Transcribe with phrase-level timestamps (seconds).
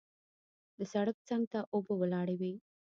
[0.77, 2.53] د سړک څنګ ته اوبه ولاړې وې.